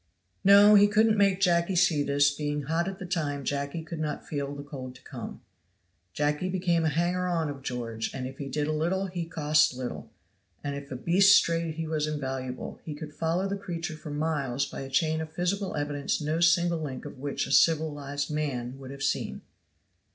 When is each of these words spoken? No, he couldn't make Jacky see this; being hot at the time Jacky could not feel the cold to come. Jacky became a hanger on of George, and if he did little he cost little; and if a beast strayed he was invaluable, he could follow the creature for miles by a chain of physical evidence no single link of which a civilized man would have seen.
No, 0.43 0.73
he 0.73 0.87
couldn't 0.87 1.15
make 1.15 1.39
Jacky 1.39 1.75
see 1.75 2.01
this; 2.01 2.33
being 2.33 2.63
hot 2.63 2.87
at 2.87 2.97
the 2.97 3.05
time 3.05 3.43
Jacky 3.43 3.83
could 3.83 3.99
not 3.99 4.25
feel 4.27 4.55
the 4.55 4.63
cold 4.63 4.95
to 4.95 5.03
come. 5.03 5.41
Jacky 6.11 6.49
became 6.49 6.83
a 6.83 6.89
hanger 6.89 7.27
on 7.27 7.51
of 7.51 7.61
George, 7.61 8.11
and 8.11 8.25
if 8.25 8.39
he 8.39 8.47
did 8.49 8.67
little 8.67 9.05
he 9.05 9.25
cost 9.25 9.75
little; 9.75 10.09
and 10.63 10.75
if 10.75 10.89
a 10.91 10.95
beast 10.95 11.35
strayed 11.37 11.75
he 11.75 11.85
was 11.85 12.07
invaluable, 12.07 12.79
he 12.83 12.95
could 12.95 13.13
follow 13.13 13.47
the 13.47 13.55
creature 13.57 13.95
for 13.95 14.09
miles 14.09 14.65
by 14.65 14.79
a 14.81 14.89
chain 14.89 15.21
of 15.21 15.31
physical 15.33 15.75
evidence 15.75 16.19
no 16.19 16.39
single 16.39 16.79
link 16.79 17.05
of 17.05 17.19
which 17.19 17.45
a 17.45 17.51
civilized 17.51 18.31
man 18.31 18.79
would 18.79 18.89
have 18.89 19.03
seen. 19.03 19.41